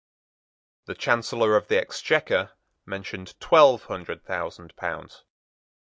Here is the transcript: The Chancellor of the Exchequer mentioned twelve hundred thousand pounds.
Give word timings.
The 0.85 0.95
Chancellor 0.95 1.55
of 1.55 1.67
the 1.67 1.77
Exchequer 1.79 2.53
mentioned 2.87 3.39
twelve 3.39 3.83
hundred 3.83 4.23
thousand 4.25 4.75
pounds. 4.75 5.23